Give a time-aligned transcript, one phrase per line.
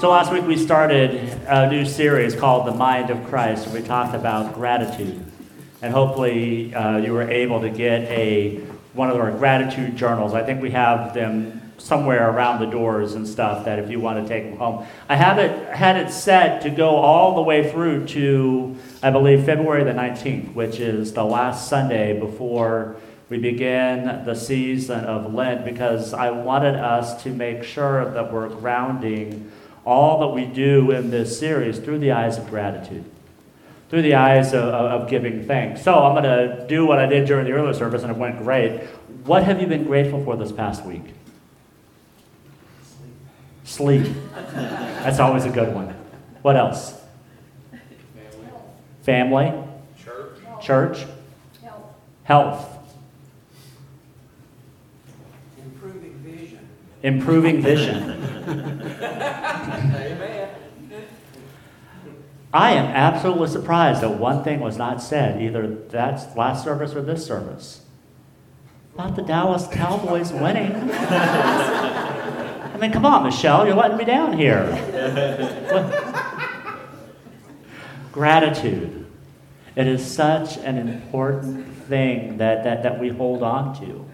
[0.00, 1.14] So, last week we started
[1.46, 3.68] a new series called The Mind of Christ.
[3.68, 5.24] Where we talked about gratitude.
[5.82, 8.56] And hopefully, uh, you were able to get a,
[8.92, 10.34] one of our gratitude journals.
[10.34, 14.20] I think we have them somewhere around the doors and stuff that if you want
[14.20, 14.84] to take them home.
[15.08, 19.44] I have it, had it set to go all the way through to, I believe,
[19.44, 22.96] February the 19th, which is the last Sunday before
[23.30, 28.48] we begin the season of Lent, because I wanted us to make sure that we're
[28.48, 29.52] grounding
[29.84, 33.04] all that we do in this series through the eyes of gratitude
[33.94, 35.82] through the eyes of, of, giving thanks.
[35.82, 38.38] So I'm going to do what I did during the earlier service, and it went
[38.38, 38.82] great.
[39.24, 41.02] What have you been grateful for this past week?
[43.62, 44.12] Sleep.
[44.52, 45.94] That's always a good one.
[46.42, 47.00] What else?
[49.02, 49.50] Family.
[49.50, 49.64] Family.
[50.02, 50.38] Church.
[50.60, 51.06] Church.
[51.62, 51.84] Health.
[52.24, 52.78] Health.
[55.56, 56.68] Improving vision.
[57.02, 58.23] Improving vision.
[58.48, 60.34] Amen.
[62.52, 67.02] I am absolutely surprised that one thing was not said, either that last service or
[67.02, 67.80] this service.
[68.94, 70.72] About the Dallas Cowboys winning.
[72.74, 74.66] I mean, come on, Michelle, you're letting me down here.
[78.12, 79.04] Gratitude.
[79.74, 84.08] It is such an important thing that, that, that we hold on to.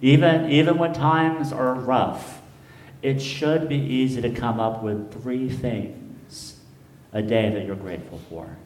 [0.00, 2.41] Even, even when times are rough,
[3.02, 6.60] it should be easy to come up with three things
[7.12, 8.56] a day that you're grateful for.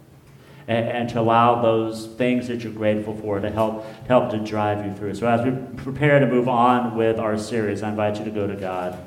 [0.69, 4.39] And, and, to allow those things that you're grateful for to help, to help to
[4.39, 5.15] drive you through.
[5.15, 8.49] So as we prepare to move on with our series, I invite you to go
[8.49, 8.99] to God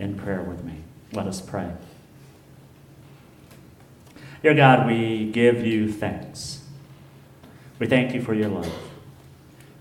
[0.00, 0.74] in prayer with me.
[1.12, 1.70] Let us pray.
[4.42, 6.64] Dear God, we give you thanks.
[7.78, 8.72] We thank you for your love.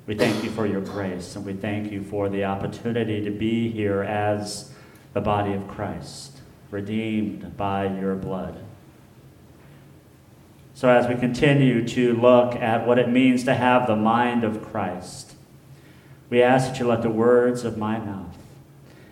[0.06, 3.70] We thank you for your grace, and we thank you for the opportunity to be
[3.70, 4.73] here as
[5.14, 6.42] the body of Christ,
[6.72, 8.58] redeemed by your blood.
[10.74, 14.64] So, as we continue to look at what it means to have the mind of
[14.64, 15.36] Christ,
[16.30, 18.38] we ask that you let the words of my mouth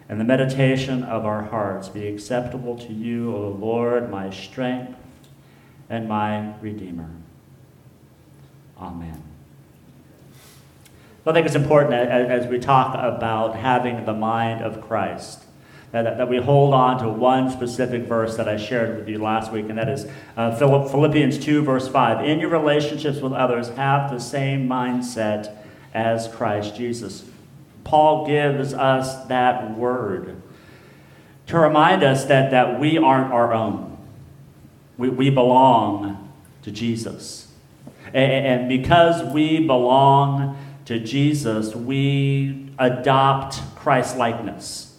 [0.09, 4.97] and the meditation of our hearts be acceptable to you, O Lord, my strength
[5.87, 7.09] and my Redeemer.
[8.77, 9.21] Amen.
[11.25, 15.43] I think it's important as we talk about having the mind of Christ
[15.91, 19.51] that, that we hold on to one specific verse that I shared with you last
[19.51, 20.07] week, and that is
[20.37, 22.25] uh, Philippians 2, verse 5.
[22.25, 25.55] In your relationships with others, have the same mindset
[25.93, 27.25] as Christ Jesus.
[27.83, 30.41] Paul gives us that word
[31.47, 33.97] to remind us that, that we aren't our own.
[34.97, 36.31] We, we belong
[36.61, 37.51] to Jesus.
[38.13, 44.90] And, and because we belong to Jesus, we adopt Christ likeness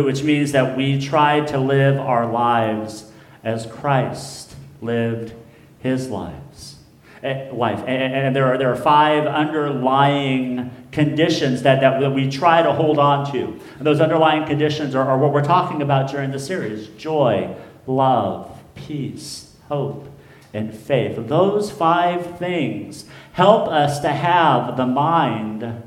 [0.00, 3.10] which means that we try to live our lives
[3.42, 5.34] as Christ lived
[5.80, 6.76] his lives.
[7.24, 7.82] Eh, life.
[7.86, 13.32] And there are, there are five underlying conditions that, that, we try to hold on
[13.32, 13.58] to.
[13.78, 17.56] And those underlying conditions are, are what we're talking about during the series joy,
[17.86, 20.06] love, peace, hope,
[20.52, 21.16] and faith.
[21.26, 25.82] Those five things help us to have the mind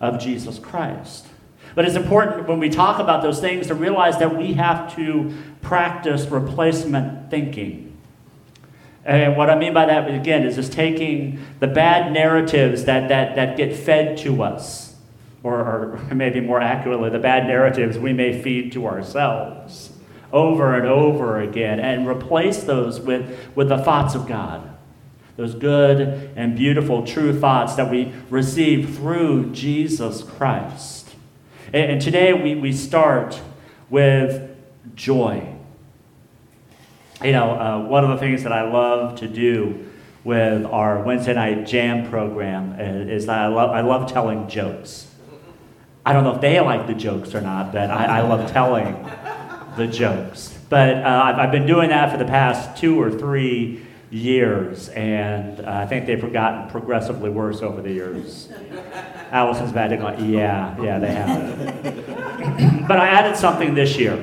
[0.00, 1.26] of Jesus Christ.
[1.74, 5.32] But it's important when we talk about those things to realize that we have to
[5.62, 7.96] practice replacement thinking.
[9.04, 13.36] And what I mean by that, again, is just taking the bad narratives that, that,
[13.36, 14.94] that get fed to us,
[15.42, 19.92] or, or maybe more accurately, the bad narratives we may feed to ourselves
[20.32, 24.66] over and over again, and replace those with, with the thoughts of God.
[25.36, 30.99] Those good and beautiful, true thoughts that we receive through Jesus Christ.
[31.72, 33.40] And, and today we, we start
[33.88, 34.56] with
[34.94, 35.54] joy.
[37.22, 39.86] You know, uh, one of the things that I love to do
[40.24, 45.06] with our Wednesday night jam program is, that I love, I love telling jokes.
[46.04, 48.94] I don't know if they like the jokes or not, but I, I love telling
[49.76, 50.58] the jokes.
[50.68, 55.60] But uh, I've, I've been doing that for the past two or three years, and
[55.60, 58.48] uh, I think they've gotten progressively worse over the years.
[59.30, 62.88] Allison's batting like, yeah, yeah, they have.
[62.88, 64.22] but I added something this year.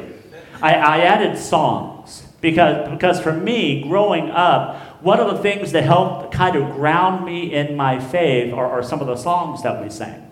[0.61, 5.83] I, I added songs because, because for me, growing up, one of the things that
[5.83, 9.81] helped kind of ground me in my faith are, are some of the songs that
[9.81, 10.23] we sang.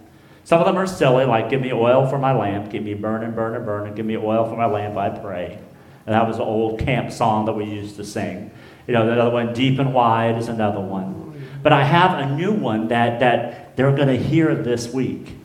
[0.44, 3.24] Some of them are silly, like "Give me oil for my lamp," "Give me burn
[3.24, 5.58] and burn and burn, and "Give me oil for my lamp." I pray,
[6.06, 8.52] and that was an old camp song that we used to sing.
[8.88, 11.34] You know, another one, "Deep and Wide," is another one.
[11.64, 15.36] But I have a new one that that they're going to hear this week,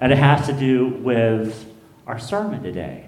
[0.00, 1.72] and it has to do with
[2.06, 3.04] our sermon today.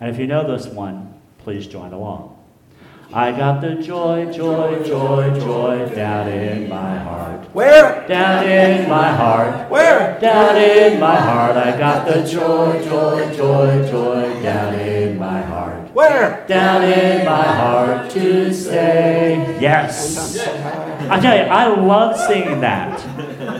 [0.00, 2.36] And if you know this one, please join along.
[3.12, 7.40] I got the joy, joy, joy, joy down in my heart.
[7.54, 8.06] Where?
[8.06, 9.70] Down in my heart.
[9.70, 10.20] Where?
[10.20, 11.56] Down in my heart.
[11.56, 15.57] I got the joy, joy, joy, joy down in my heart.
[15.98, 16.46] Where?
[16.46, 19.58] Down in my heart to stay.
[19.60, 20.38] Yes.
[20.38, 23.04] I tell you, I love singing that.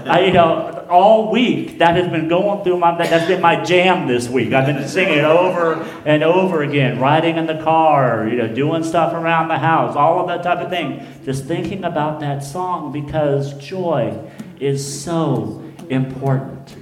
[0.06, 3.64] I, you know, all week that has been going through my that, has been my
[3.64, 4.52] jam this week.
[4.52, 8.84] I've been singing it over and over again, riding in the car, you know, doing
[8.84, 11.04] stuff around the house, all of that type of thing.
[11.24, 14.16] Just thinking about that song because joy
[14.60, 15.60] is so
[15.90, 16.76] important.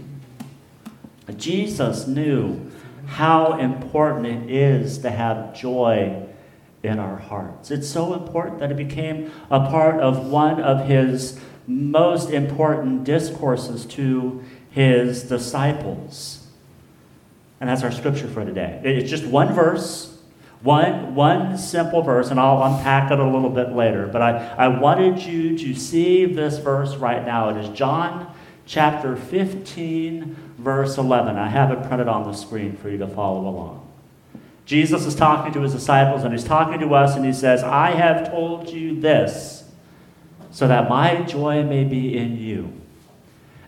[1.39, 2.66] Jesus knew
[3.17, 6.23] how important it is to have joy
[6.83, 7.71] in our hearts.
[7.71, 13.87] It's so important that it became a part of one of his most important discourses
[13.87, 16.47] to his disciples.
[17.59, 18.83] And that's our scripture for today.
[18.85, 20.19] It's just one verse,
[20.61, 24.09] one, one simple verse, and I'll unpack it a little bit later.
[24.09, 27.49] But I, I wanted you to see this verse right now.
[27.49, 28.31] It is John
[28.67, 31.37] chapter 15, verse 11.
[31.37, 33.83] I have it printed on the screen for you to follow along.
[34.65, 37.93] Jesus is talking to his disciples and he's talking to us, and he says, I
[37.93, 39.65] have told you this
[40.51, 42.73] so that my joy may be in you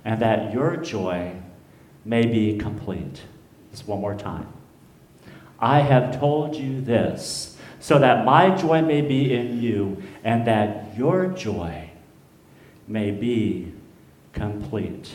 [0.05, 1.35] and that your joy
[2.05, 3.23] may be complete.
[3.71, 4.49] Just one more time.
[5.61, 10.97] I have told you this so that my joy may be in you and that
[10.97, 11.91] your joy
[12.87, 13.73] may be
[14.33, 15.15] complete.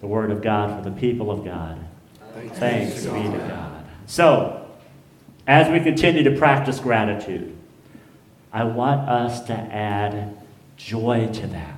[0.00, 1.78] The word of God for the people of God.
[2.34, 3.84] Thanks, Thanks be to God.
[4.06, 4.68] So,
[5.46, 7.56] as we continue to practice gratitude,
[8.52, 10.36] I want us to add
[10.76, 11.74] joy to that.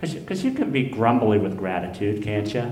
[0.00, 2.70] Because you can be grumbly with gratitude, can't you?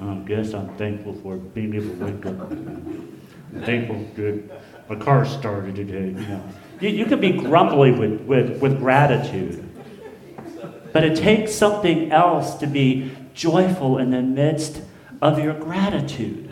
[0.00, 2.50] I guess I'm thankful for being able to wake up.
[2.50, 6.06] I'm thankful that my car started today.
[6.20, 6.44] You, know.
[6.80, 9.60] you, you can be grumbly with, with, with gratitude.
[10.92, 14.80] But it takes something else to be joyful in the midst
[15.20, 16.50] of your gratitude.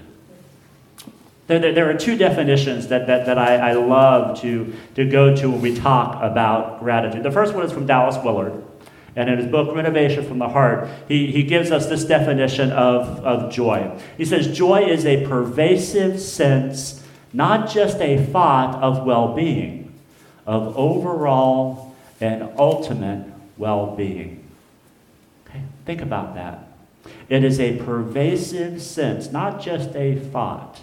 [1.46, 5.34] There, there, there, are two definitions that, that, that I, I love to, to go
[5.36, 7.22] to when we talk about gratitude.
[7.22, 8.62] The first one is from Dallas Willard.
[9.14, 13.22] And in his book, Renovation from the Heart, he, he gives us this definition of,
[13.24, 14.00] of joy.
[14.16, 19.92] He says, Joy is a pervasive sense, not just a thought of well being,
[20.46, 24.48] of overall and ultimate well being.
[25.46, 26.71] Okay, think about that.
[27.32, 30.82] It is a pervasive sense, not just a thought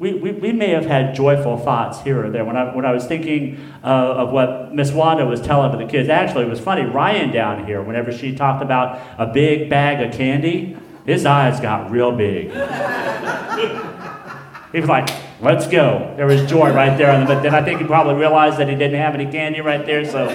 [0.00, 2.42] we, we, we may have had joyful thoughts here or there.
[2.42, 5.84] When I, when I was thinking uh, of what Miss Wanda was telling to the
[5.84, 6.86] kids, actually, it was funny.
[6.86, 10.74] Ryan down here, whenever she talked about a big bag of candy,
[11.04, 12.46] his eyes got real big.
[14.72, 15.10] he was like,
[15.42, 16.14] let's go.
[16.16, 17.20] There was joy right there.
[17.20, 19.84] The, but then I think he probably realized that he didn't have any candy right
[19.84, 20.28] there, so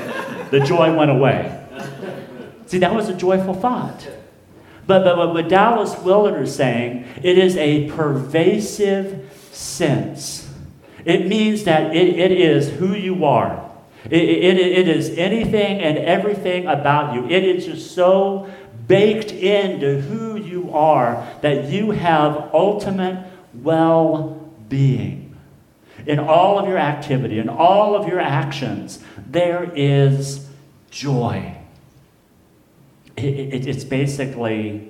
[0.51, 1.59] the joy went away.
[2.67, 4.07] See, that was a joyful thought.
[4.87, 10.47] But, but what Dallas Willard is saying, it is a pervasive sense.
[11.03, 13.63] It means that it, it is who you are.
[14.05, 17.25] It, it, it is anything and everything about you.
[17.27, 18.49] It is just so
[18.87, 23.25] baked into who you are that you have ultimate
[23.63, 25.35] well being.
[26.05, 30.47] In all of your activity, in all of your actions, there is
[30.91, 31.57] joy.
[33.17, 34.89] It, it's basically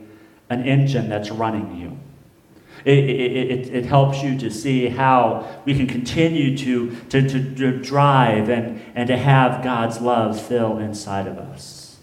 [0.49, 1.97] an engine that's running you.
[2.83, 8.49] It, it, it, helps you to see how we can continue to, to, to drive
[8.49, 11.97] and, and to have God's love fill inside of us.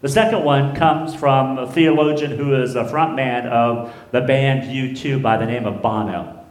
[0.00, 5.22] The second one comes from a theologian who is a frontman of the band U2
[5.22, 6.45] by the name of Bono.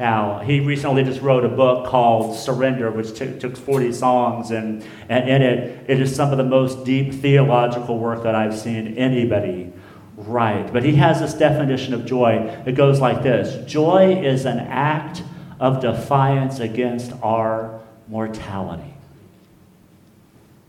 [0.00, 4.82] Now, he recently just wrote a book called Surrender, which t- took 40 songs, and,
[5.10, 8.96] and in it, it is some of the most deep theological work that I've seen
[8.96, 9.70] anybody
[10.16, 10.72] write.
[10.72, 15.22] But he has this definition of joy that goes like this Joy is an act
[15.60, 17.78] of defiance against our
[18.08, 18.94] mortality.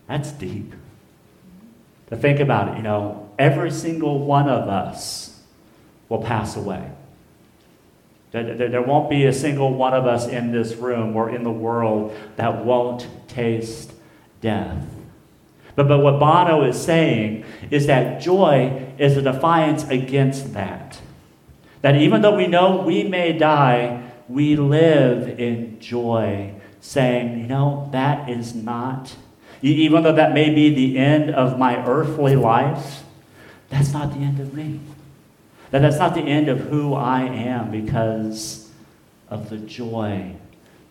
[0.10, 0.74] That's deep.
[2.10, 5.40] To think about it, you know, every single one of us
[6.10, 6.92] will pass away.
[8.32, 12.16] There won't be a single one of us in this room or in the world
[12.38, 13.92] that won't taste
[14.40, 14.86] death.
[15.76, 21.02] But, but what Bono is saying is that joy is a defiance against that.
[21.82, 27.90] That even though we know we may die, we live in joy, saying, you know,
[27.92, 29.16] that is not,
[29.62, 33.04] even though that may be the end of my earthly life,
[33.70, 34.80] that's not the end of me.
[35.72, 38.70] That that's not the end of who I am because
[39.30, 40.36] of the joy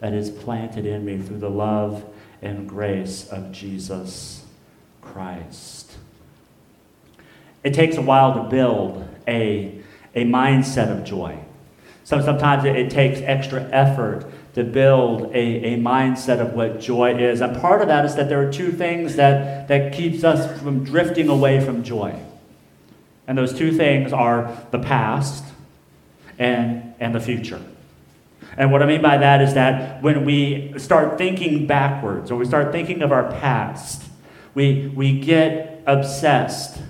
[0.01, 2.05] that is planted in me through the love
[2.43, 4.45] and grace of Jesus
[5.03, 5.93] Christ.
[7.63, 9.83] It takes a while to build a,
[10.15, 11.39] a mindset of joy.
[12.05, 17.17] Some, sometimes it, it takes extra effort to build a, a mindset of what joy
[17.17, 17.43] is.
[17.43, 20.83] And part of that is that there are two things that, that keeps us from
[20.83, 22.19] drifting away from joy.
[23.31, 25.45] And those two things are the past
[26.37, 27.63] and, and the future.
[28.57, 32.45] And what I mean by that is that when we start thinking backwards or we
[32.45, 34.03] start thinking of our past,
[34.53, 36.83] we, we get obsessed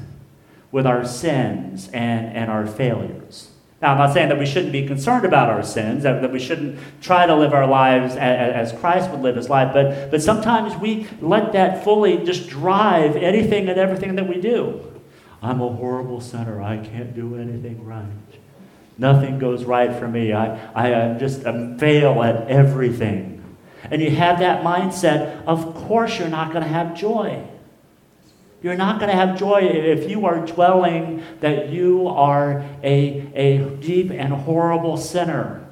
[0.73, 3.50] with our sins and, and our failures.
[3.82, 6.38] Now, I'm not saying that we shouldn't be concerned about our sins, that, that we
[6.38, 10.23] shouldn't try to live our lives as, as Christ would live his life, but, but
[10.23, 14.89] sometimes we let that fully just drive anything and everything that we do.
[15.42, 16.61] I'm a horrible sinner.
[16.61, 18.06] I can't do anything right.
[18.99, 20.32] Nothing goes right for me.
[20.32, 23.42] I, I am just a fail at everything.
[23.90, 27.42] And you have that mindset, of course you're not going to have joy.
[28.62, 33.59] You're not going to have joy if you are dwelling that you are a, a
[33.76, 35.66] deep and horrible sinner.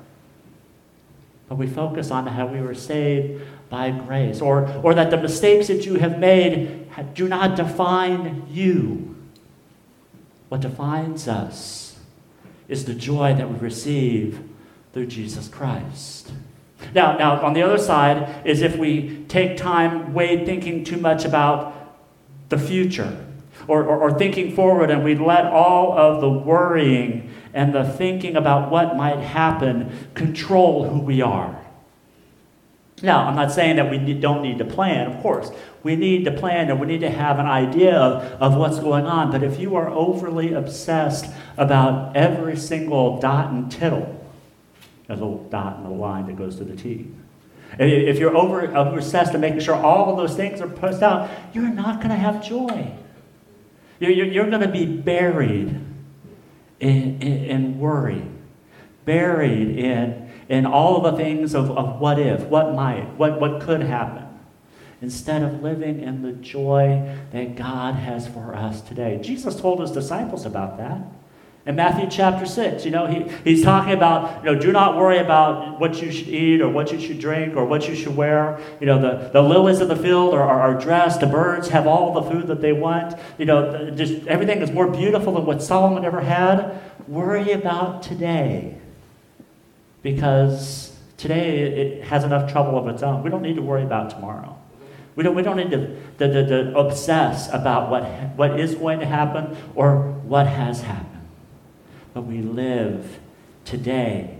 [1.50, 5.66] But we focus on how we were saved by grace, or, or that the mistakes
[5.66, 9.14] that you have made do not define you.
[10.48, 11.98] What defines us
[12.68, 14.40] is the joy that we receive
[14.92, 16.32] through Jesus Christ.
[16.94, 21.24] Now, now, on the other side is if we take time, wade thinking too much
[21.24, 21.74] about
[22.48, 23.24] the future
[23.66, 28.36] or, or, or, thinking forward and we let all of the worrying and the thinking
[28.36, 31.57] about what might happen control who we are.
[33.02, 35.50] Now, I'm not saying that we don't need to plan, of course.
[35.82, 39.06] We need to plan and we need to have an idea of, of what's going
[39.06, 39.30] on.
[39.30, 41.26] But if you are overly obsessed
[41.56, 44.14] about every single dot and tittle,
[45.08, 47.08] a little dot and a line that goes to the T.
[47.78, 51.68] If you're over, obsessed to making sure all of those things are pushed out, you're
[51.68, 52.90] not going to have joy.
[54.00, 55.68] You're, you're, you're going to be buried
[56.80, 58.22] in, in, in worry,
[59.04, 63.82] buried in in all the things of, of what if, what might, what, what could
[63.82, 64.24] happen,
[65.02, 69.18] instead of living in the joy that God has for us today.
[69.22, 71.00] Jesus told his disciples about that.
[71.66, 75.18] In Matthew chapter 6, you know, he, he's talking about, you know, do not worry
[75.18, 78.58] about what you should eat or what you should drink or what you should wear.
[78.80, 81.86] You know, the, the lilies of the field are, are, are dressed, the birds have
[81.86, 83.20] all the food that they want.
[83.36, 86.80] You know, just everything is more beautiful than what Solomon ever had.
[87.06, 88.77] Worry about today
[90.02, 93.22] because today it has enough trouble of its own.
[93.22, 94.56] We don't need to worry about tomorrow.
[95.16, 98.04] We don't, we don't need to, to, to, to obsess about what,
[98.36, 101.26] what is going to happen or what has happened.
[102.14, 103.18] But we live
[103.64, 104.38] today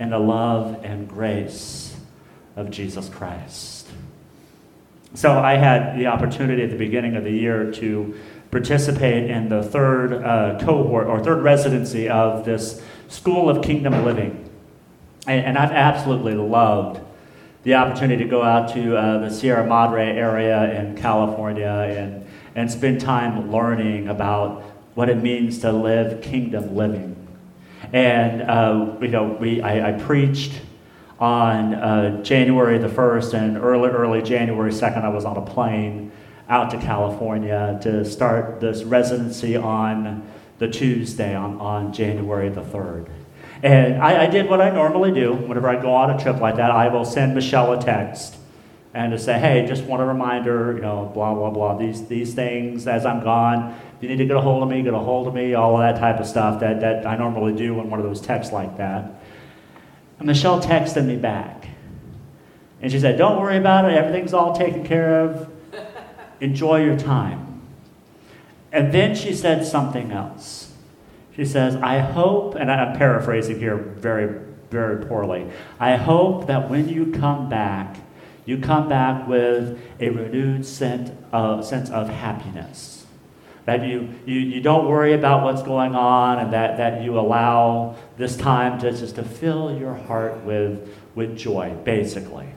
[0.00, 1.96] in the love and grace
[2.56, 3.88] of Jesus Christ.
[5.14, 8.18] So I had the opportunity at the beginning of the year to
[8.50, 14.47] participate in the third uh, cohort or third residency of this School of Kingdom Living.
[15.28, 17.00] And, and I've absolutely loved
[17.62, 22.70] the opportunity to go out to uh, the Sierra Madre area in California and, and
[22.70, 24.62] spend time learning about
[24.94, 27.14] what it means to live kingdom living.
[27.92, 30.60] And, uh, you know, we, I, I preached
[31.20, 36.10] on uh, January the 1st, and early, early January 2nd, I was on a plane
[36.48, 40.26] out to California to start this residency on
[40.58, 43.08] the Tuesday, on, on January the 3rd.
[43.62, 46.56] And I, I, did what I normally do whenever I go on a trip like
[46.56, 46.70] that.
[46.70, 48.36] I will send Michelle a text
[48.94, 52.34] and to say, hey, just want a reminder, you know, blah, blah, blah, these, these
[52.34, 53.76] things as I'm gone.
[53.96, 55.74] If you need to get a hold of me, get a hold of me, all
[55.74, 58.52] of that type of stuff that, that I normally do in one of those texts
[58.52, 59.20] like that.
[60.18, 61.68] And Michelle texted me back.
[62.80, 65.50] And she said, don't worry about it, everything's all taken care of.
[66.40, 67.62] Enjoy your time.
[68.70, 70.67] And then she said something else.
[71.38, 74.40] She says, I hope, and I'm paraphrasing here very,
[74.70, 77.98] very poorly, I hope that when you come back,
[78.44, 83.06] you come back with a renewed sense of, uh, sense of happiness.
[83.66, 87.94] That you, you, you don't worry about what's going on and that, that you allow
[88.16, 92.48] this time to just to fill your heart with, with joy, basically.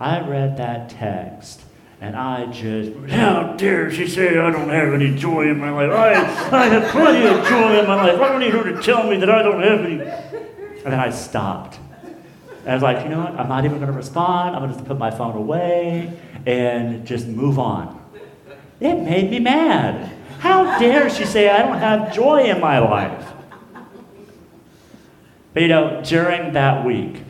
[0.00, 1.62] I read that text
[2.00, 5.92] and I just, how dare she say I don't have any joy in my life?
[5.92, 8.20] I, I have plenty of joy in my life.
[8.20, 10.00] I don't need her to tell me that I don't have any.
[10.00, 11.78] And then I stopped.
[12.60, 13.34] And I was like, you know what?
[13.34, 14.54] I'm not even going to respond.
[14.54, 18.00] I'm going to just put my phone away and just move on.
[18.80, 20.14] It made me mad.
[20.38, 23.26] How dare she say I don't have joy in my life?
[25.52, 27.22] But you know, during that week,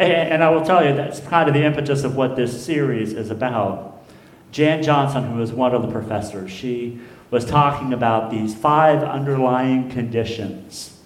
[0.00, 3.30] and, I will tell you, that's kind of the impetus of what this series is
[3.30, 4.02] about.
[4.50, 6.98] Jan Johnson, who was one of the professors, she
[7.30, 10.98] was talking about these five underlying conditions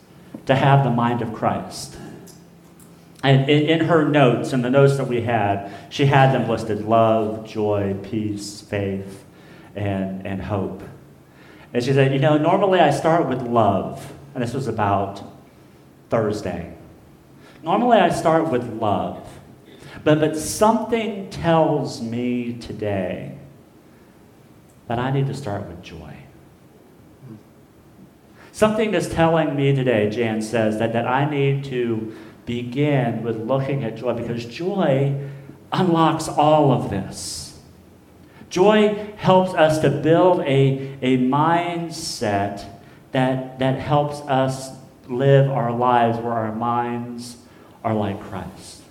[0.47, 1.97] to have the mind of Christ.
[3.23, 6.85] And in, in, her notes, in the notes that we had, she had them listed
[6.85, 9.25] love, joy, peace, faith,
[9.75, 10.83] and, and hope.
[11.73, 14.13] And she said, You know, normally I start with love.
[14.35, 15.23] And this was about
[16.11, 16.75] Thursday.
[17.64, 19.26] Normally I start with love,
[20.04, 23.38] but, but something tells me today
[24.87, 26.14] that I need to start with joy.
[28.52, 33.83] Something is telling me today, Jan says, that, that I need to begin with looking
[33.83, 35.18] at joy because joy
[35.73, 37.59] unlocks all of this.
[38.50, 42.68] Joy helps us to build a, a mindset
[43.12, 44.68] that, that helps us
[45.09, 47.38] live our lives where our minds
[47.85, 48.83] are like Christ,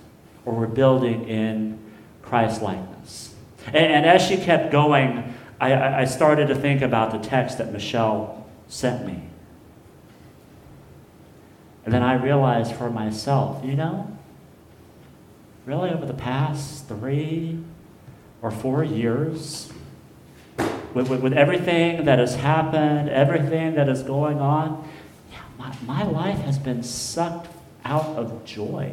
[0.46, 1.78] or we're building in
[2.22, 3.34] Christ likeness.
[3.66, 7.72] And, and, as she kept going, I, I started to think about the text that
[7.72, 9.22] Michelle sent me.
[11.84, 14.16] And then I realized for myself, you know,
[15.66, 17.58] really over the past three
[18.42, 19.72] or four years,
[20.92, 24.88] with, with, with, everything that has happened, everything that is going on,
[25.32, 27.48] yeah, my, my life has been sucked
[27.84, 28.92] out of joy.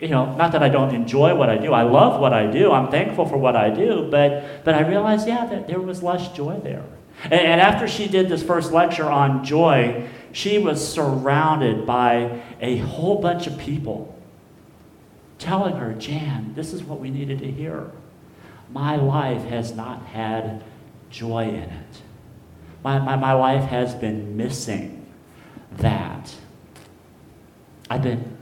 [0.00, 1.72] You know, not that I don't enjoy what I do.
[1.72, 2.72] I love what I do.
[2.72, 4.08] I'm thankful for what I do.
[4.10, 6.84] But, but I realized, yeah, that there was less joy there.
[7.24, 12.78] And, and after she did this first lecture on joy, she was surrounded by a
[12.78, 14.18] whole bunch of people
[15.38, 17.90] telling her, Jan, this is what we needed to hear.
[18.72, 20.64] My life has not had
[21.10, 22.02] joy in it.
[22.82, 25.06] My, my, my life has been missing
[25.72, 26.34] that.
[27.92, 28.38] I've been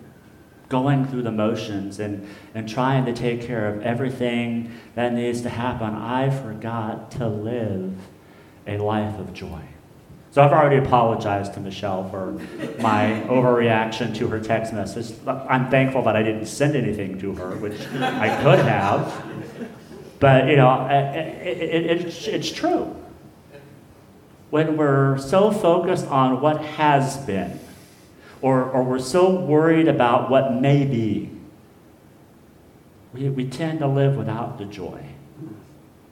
[0.69, 5.49] going through the motions and, and trying to take care of everything that needs to
[5.49, 5.93] happen.
[5.93, 7.93] I forgot to live
[8.69, 9.63] a life of joy.
[10.31, 12.31] So I've already apologized to Michelle for
[12.81, 15.13] my overreaction to her text message.
[15.27, 19.13] I'm thankful that I didn't send anything to her, which I could have.
[20.21, 22.95] But, you know, it, it, it, it's, it's true.
[24.51, 27.59] When we're so focused on what has been,
[28.42, 31.31] or, or we're so worried about what may be,
[33.12, 35.03] we, we tend to live without the joy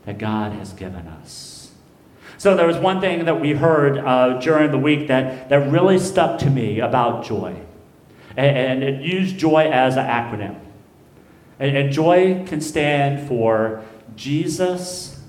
[0.05, 1.71] that God has given us.
[2.39, 5.99] So there was one thing that we heard uh, during the week that, that really
[5.99, 7.61] stuck to me about joy.
[8.37, 10.59] And, and it used joy as an acronym.
[11.59, 15.21] And, and joy can stand for Jesus,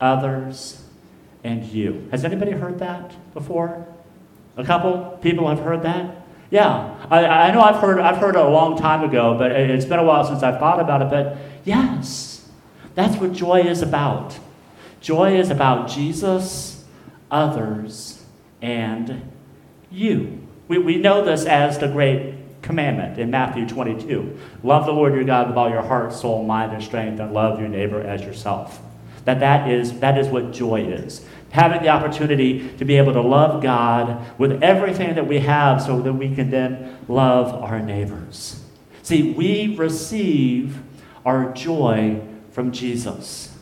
[0.00, 0.82] others,
[1.44, 2.08] and you.
[2.10, 3.86] Has anybody heard that before?
[4.56, 6.17] A couple people have heard that?
[6.50, 9.84] Yeah, I, I know I've heard, I've heard it a long time ago, but it's
[9.84, 11.10] been a while since I've thought about it.
[11.10, 12.48] But yes,
[12.94, 14.38] that's what joy is about.
[15.00, 16.84] Joy is about Jesus,
[17.30, 18.24] others,
[18.62, 19.30] and
[19.90, 20.46] you.
[20.68, 25.24] We, we know this as the great commandment in Matthew 22 love the Lord your
[25.24, 28.80] God with all your heart, soul, mind, and strength, and love your neighbor as yourself.
[29.24, 33.22] That that is, that is what joy is having the opportunity to be able to
[33.22, 38.62] love God with everything that we have so that we can then love our neighbors.
[39.02, 40.78] See, we receive
[41.24, 43.54] our joy from Jesus.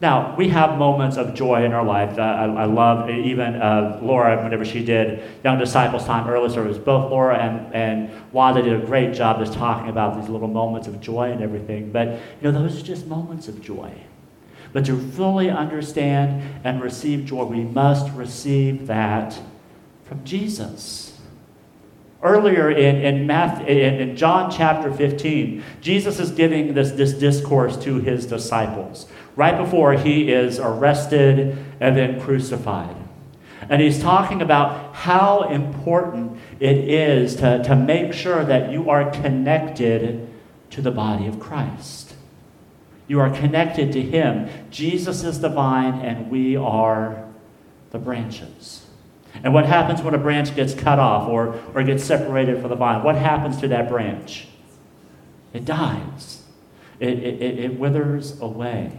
[0.00, 2.18] Now, we have moments of joy in our life.
[2.18, 7.10] I, I, love even uh, Laura, whenever she did Young Disciples Time early service, both
[7.10, 11.00] Laura and, and Wanda did a great job just talking about these little moments of
[11.00, 11.90] joy and everything.
[11.92, 13.90] But, you know, those are just moments of joy.
[14.76, 19.40] But to fully understand and receive joy, we must receive that
[20.04, 21.18] from Jesus.
[22.22, 27.78] Earlier in, in, Matthew, in, in John chapter 15, Jesus is giving this, this discourse
[27.84, 32.96] to his disciples right before he is arrested and then crucified.
[33.70, 39.10] And he's talking about how important it is to, to make sure that you are
[39.10, 40.28] connected
[40.68, 42.05] to the body of Christ.
[43.08, 44.48] You are connected to Him.
[44.70, 47.24] Jesus is the vine, and we are
[47.90, 48.86] the branches.
[49.42, 52.76] And what happens when a branch gets cut off or, or gets separated from the
[52.76, 53.02] vine?
[53.02, 54.48] What happens to that branch?
[55.52, 56.42] It dies,
[56.98, 58.92] it, it, it withers away.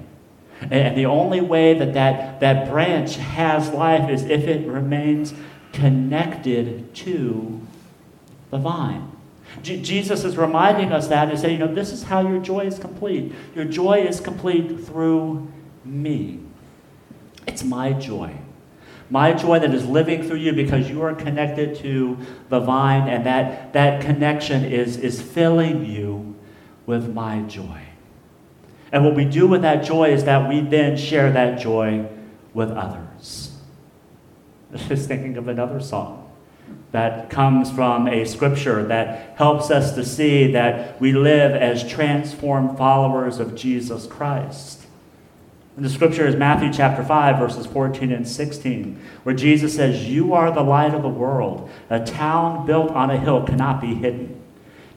[0.62, 5.34] And the only way that, that that branch has life is if it remains
[5.72, 7.62] connected to
[8.50, 9.12] the vine.
[9.62, 12.62] J- Jesus is reminding us that and saying, you know, this is how your joy
[12.62, 13.34] is complete.
[13.56, 15.52] Your joy is complete through
[15.84, 16.40] me.
[17.48, 18.36] It's my joy.
[19.10, 22.18] My joy that is living through you because you are connected to
[22.50, 26.36] the vine, and that, that connection is, is filling you
[26.86, 27.82] with my joy.
[28.92, 32.08] And what we do with that joy is that we then share that joy
[32.54, 33.58] with others.
[34.76, 36.17] Just thinking of another song
[36.98, 42.76] that comes from a scripture that helps us to see that we live as transformed
[42.76, 44.88] followers of Jesus Christ.
[45.76, 50.34] And the scripture is Matthew chapter 5, verses 14 and 16, where Jesus says, You
[50.34, 51.70] are the light of the world.
[51.92, 54.42] A town built on a hill cannot be hidden.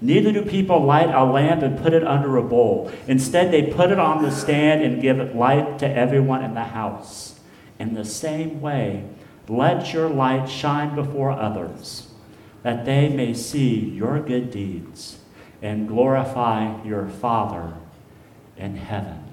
[0.01, 2.91] Neither do people light a lamp and put it under a bowl.
[3.09, 6.65] Instead, they put it on the stand and give it light to everyone in the
[6.65, 7.39] house.
[7.79, 9.05] In the same way,
[9.51, 12.09] let your light shine before others,
[12.63, 15.19] that they may see your good deeds
[15.61, 17.75] and glorify your Father
[18.57, 19.25] in heaven.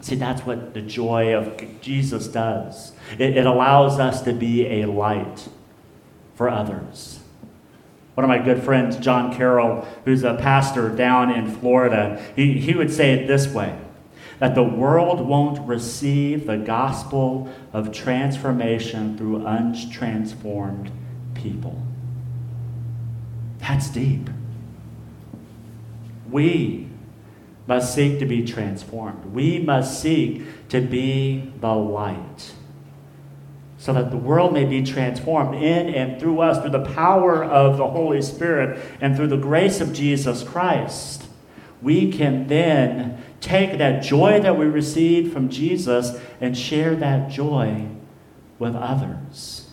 [0.00, 2.92] See, that's what the joy of Jesus does.
[3.12, 5.48] It, it allows us to be a light
[6.34, 7.20] for others.
[8.14, 12.74] One of my good friends, John Carroll, who's a pastor down in Florida, he, he
[12.74, 13.78] would say it this way
[14.38, 20.90] that the world won't receive the gospel of transformation through untransformed
[21.34, 21.80] people.
[23.58, 24.28] That's deep.
[26.30, 26.88] We
[27.66, 29.32] must seek to be transformed.
[29.32, 32.52] We must seek to be the light
[33.78, 37.76] so that the world may be transformed in and through us through the power of
[37.76, 41.26] the Holy Spirit and through the grace of Jesus Christ.
[41.82, 47.86] We can then take that joy that we received from Jesus and share that joy
[48.58, 49.70] with others.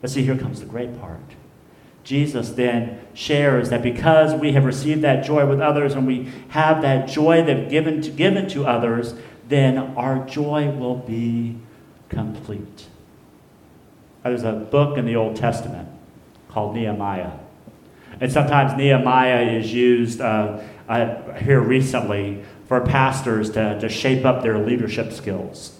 [0.00, 1.20] But see, here comes the great part.
[2.04, 6.80] Jesus then shares that because we have received that joy with others and we have
[6.82, 9.14] that joy that given to, given to others,
[9.48, 11.56] then our joy will be
[12.08, 12.86] complete.
[14.22, 15.88] There's a book in the Old Testament
[16.48, 17.32] called Nehemiah.
[18.20, 24.42] And sometimes Nehemiah is used uh, uh, here recently for pastors to, to shape up
[24.42, 25.78] their leadership skills.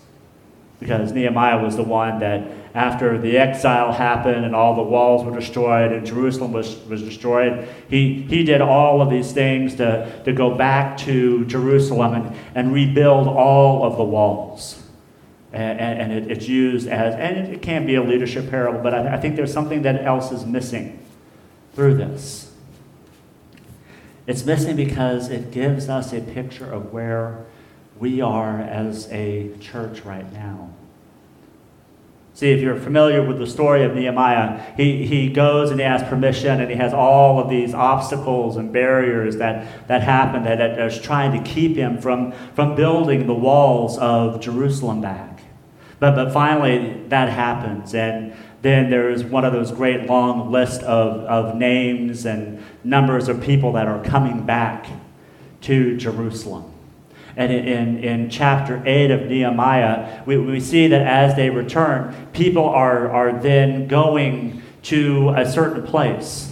[0.80, 5.34] Because Nehemiah was the one that, after the exile happened and all the walls were
[5.36, 10.32] destroyed and Jerusalem was, was destroyed, he, he did all of these things to, to
[10.32, 14.80] go back to Jerusalem and, and rebuild all of the walls
[15.52, 19.14] and, and it, it's used as, and it can be a leadership parable, but I,
[19.14, 20.98] I think there's something that else is missing
[21.74, 22.47] through this.
[24.28, 27.46] It's missing because it gives us a picture of where
[27.98, 30.68] we are as a church right now.
[32.34, 36.10] See, if you're familiar with the story of Nehemiah, he, he goes and he asks
[36.10, 40.90] permission and he has all of these obstacles and barriers that, that happen that, are
[40.90, 45.40] trying to keep him from, from building the walls of Jerusalem back.
[46.00, 47.94] But, but finally, that happens.
[47.94, 53.40] And then there's one of those great long lists of, of names and numbers of
[53.40, 54.86] people that are coming back
[55.62, 56.72] to Jerusalem.
[57.36, 62.64] And in, in, chapter 8 of Nehemiah, we, we see that as they return, people
[62.64, 66.47] are, are then going to a certain place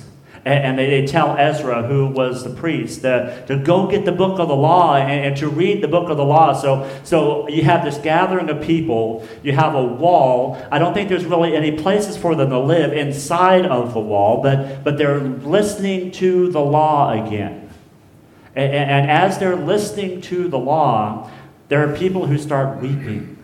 [0.46, 4.46] and, they, tell Ezra, who was the priest, to, to go get the book of
[4.46, 6.52] the law and, and, to read the book of the law.
[6.52, 10.62] So, so you have this gathering of people, you have a wall.
[10.70, 14.40] I don't think there's really any places for them to live inside of the wall,
[14.40, 17.68] but, but they're listening to the law again.
[18.54, 21.28] And, and as they're listening to the law,
[21.68, 23.36] there are people who start weeping.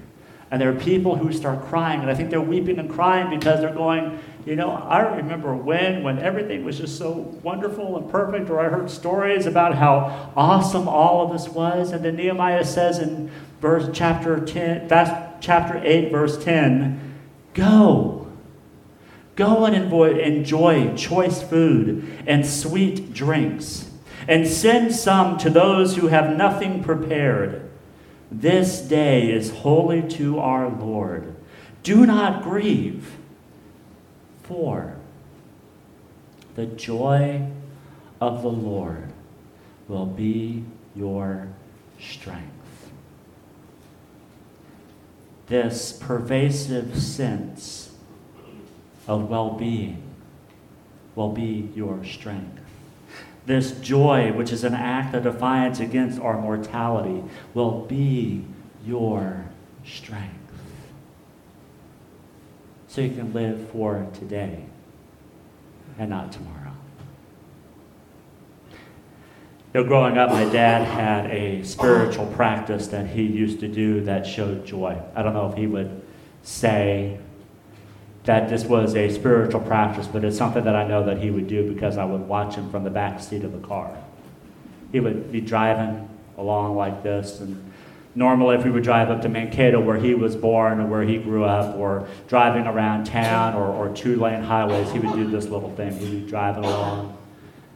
[0.52, 2.00] And there are people who start crying.
[2.00, 6.02] And I think they're weeping and crying because they're going, you know, I remember when,
[6.02, 10.88] when everything was just so wonderful and perfect, or I heard stories about how awesome
[10.88, 11.92] all of this was.
[11.92, 17.18] And then Nehemiah says in verse chapter 10, that's chapter 8, verse 10,
[17.54, 18.26] go.
[19.36, 23.90] Go and enjoy choice food and sweet drinks,
[24.28, 27.70] and send some to those who have nothing prepared.
[28.30, 31.34] This day is holy to our Lord.
[31.82, 33.18] Do not grieve
[34.52, 34.96] for
[36.56, 37.48] the joy
[38.20, 39.10] of the Lord
[39.88, 41.48] will be your
[41.98, 42.50] strength.
[45.46, 47.92] This pervasive sense
[49.08, 50.02] of well being
[51.14, 52.60] will be your strength.
[53.46, 58.44] This joy, which is an act of defiance against our mortality, will be
[58.84, 59.46] your
[59.84, 60.41] strength.
[62.92, 64.66] So you can live for today
[65.98, 66.72] and not tomorrow.
[69.72, 74.02] You know, growing up, my dad had a spiritual practice that he used to do
[74.02, 75.00] that showed joy.
[75.14, 76.02] I don't know if he would
[76.42, 77.18] say
[78.24, 81.48] that this was a spiritual practice, but it's something that I know that he would
[81.48, 83.96] do because I would watch him from the back seat of the car.
[84.92, 87.72] He would be driving along like this, and
[88.14, 91.18] normally if we would drive up to Mankato where he was born or where he
[91.18, 95.46] grew up, or driving around town or, or two lane highways, he would do this
[95.46, 95.96] little thing.
[95.96, 97.16] He'd be driving along,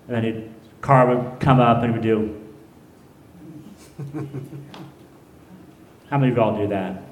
[0.09, 2.43] and then he'd car would come up and he would do.
[6.11, 7.03] How many of y'all do that?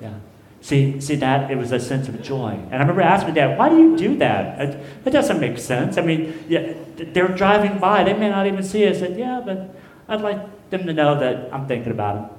[0.00, 0.14] Yeah.
[0.60, 3.68] See, see that it was a sense of joy, and I remember asking Dad, "Why
[3.68, 4.60] do you do that?
[4.60, 5.98] It, it doesn't make sense.
[5.98, 9.42] I mean, yeah, they're driving by; they may not even see it." I said, "Yeah,
[9.44, 9.74] but
[10.08, 10.38] I'd like
[10.72, 12.30] them to know that I'm thinking about them.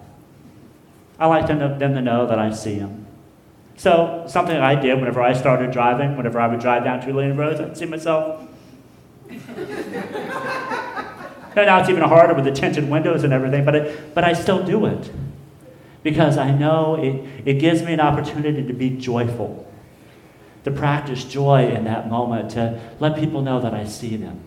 [1.17, 3.05] I like them to, them to know that I see them."
[3.77, 7.37] So something I did whenever I started driving, whenever I would drive down two lane
[7.37, 8.45] roads, I'd see myself.
[11.55, 14.33] And now it's even harder with the tinted windows and everything, but, it, but I
[14.33, 15.11] still do it
[16.01, 19.71] because I know it, it gives me an opportunity to be joyful,
[20.63, 24.39] to practice joy in that moment, to let people know that I see them.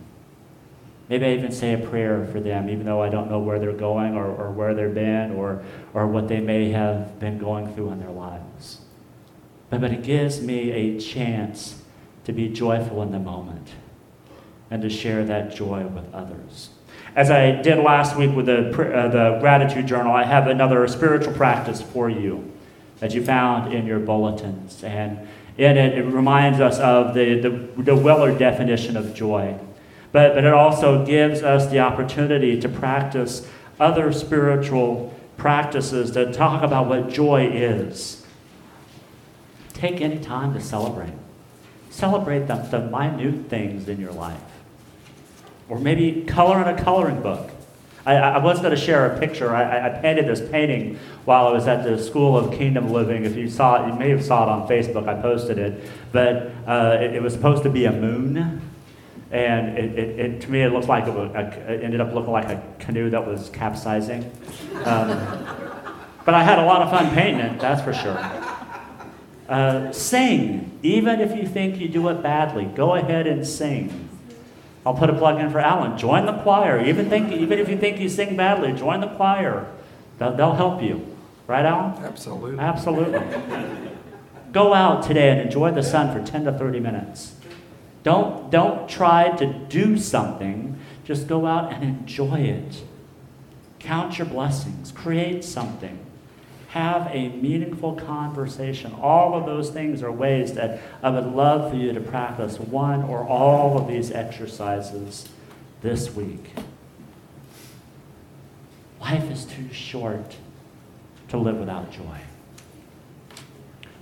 [1.08, 3.72] Maybe I even say a prayer for them, even though I don't know where they're
[3.72, 5.62] going or, or where they've been or,
[5.94, 8.80] or what they may have been going through in their lives.
[9.70, 11.82] But, but it gives me a chance
[12.24, 13.68] to be joyful in the moment
[14.70, 16.70] and to share that joy with others.
[17.14, 21.32] As I did last week with the, uh, the gratitude journal, I have another spiritual
[21.34, 22.52] practice for you
[22.98, 24.82] that you found in your bulletins.
[24.82, 29.58] And in it, it reminds us of the, the, the Willard definition of joy.
[30.16, 33.46] But, but it also gives us the opportunity to practice
[33.78, 38.24] other spiritual practices that talk about what joy is.
[39.74, 41.12] Take any time to celebrate.
[41.90, 44.40] Celebrate the, the minute things in your life.
[45.68, 47.50] Or maybe color in a coloring book.
[48.06, 49.54] I, I was going to share a picture.
[49.54, 53.26] I, I, painted this painting while I was at the School of Kingdom Living.
[53.26, 55.08] If you saw it, you may have saw it on Facebook.
[55.08, 55.90] I posted it.
[56.10, 58.62] But uh, it, it, was supposed to be a moon.
[59.36, 62.62] And it, it, it to me, it looked like it, ended up looking like a
[62.78, 64.24] canoe that was capsizing.
[64.86, 65.10] Um,
[66.24, 68.16] but I had a lot of fun painting it, that's for sure.
[69.46, 72.64] Uh, sing, even if you think you do it badly.
[72.64, 74.08] Go ahead and sing.
[74.86, 75.98] I'll put a plug in for Alan.
[75.98, 76.82] Join the choir.
[76.82, 79.70] Even, think, even if you think you sing badly, join the choir.
[80.18, 81.14] They'll, they'll help you.
[81.46, 82.02] Right, Alan?
[82.02, 82.58] Absolutely.
[82.58, 83.20] Absolutely.
[84.52, 87.34] Go out today and enjoy the sun for 10 to 30 minutes.
[88.06, 92.84] Don't, don't try to do something, just go out and enjoy it.
[93.80, 96.06] Count your blessings, create something
[96.76, 98.92] have a meaningful conversation.
[99.00, 103.02] All of those things are ways that I would love for you to practice one
[103.02, 105.26] or all of these exercises
[105.80, 106.50] this week.
[109.00, 110.36] Life is too short
[111.28, 112.18] to live without joy.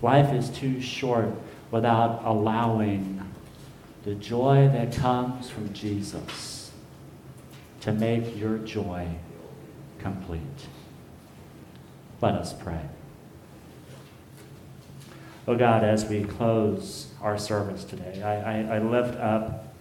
[0.02, 1.30] Life is too short
[1.70, 3.23] without allowing
[4.04, 6.70] the joy that comes from Jesus
[7.80, 9.08] to make your joy
[9.98, 10.40] complete.
[12.20, 12.80] Let us pray.
[15.48, 19.74] Oh God, as we close our service today, I, I, I lift up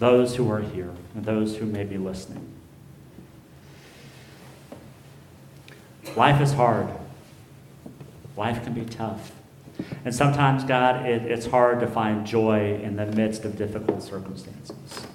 [0.00, 2.52] those who are here and those who may be listening.
[6.16, 6.88] Life is hard.
[8.36, 9.32] Life can be tough.
[10.04, 15.06] And sometimes, God, it, it's hard to find joy in the midst of difficult circumstances.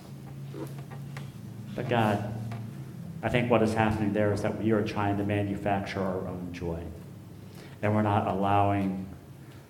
[1.76, 2.34] But God,
[3.24, 6.50] I think what is happening there is that we are trying to manufacture our own
[6.54, 6.80] joy.
[7.82, 9.08] And we're not allowing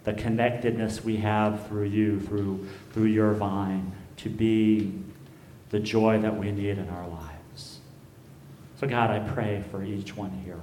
[0.03, 4.93] the connectedness we have through you, through, through your vine, to be
[5.69, 7.79] the joy that we need in our lives.
[8.79, 10.59] So, God, I pray for each one here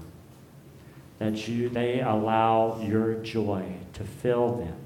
[1.22, 4.76] that you, they allow your joy to fill them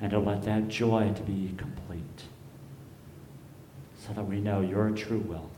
[0.00, 2.24] and to let that joy to be complete
[3.98, 5.50] so that we know your true will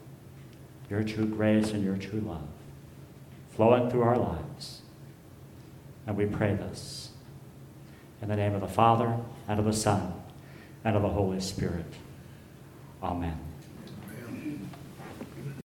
[0.91, 2.49] your true grace and your true love
[3.55, 4.83] flowing through our lives.
[6.07, 7.11] And we pray this
[8.23, 10.13] in the name of the Father, and of the Son,
[10.85, 11.93] and of the Holy Spirit.
[13.03, 13.48] Amen.